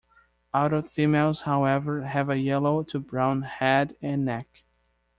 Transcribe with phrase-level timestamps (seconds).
[0.51, 4.63] Adult females, however, have a yellow to brown head and neck.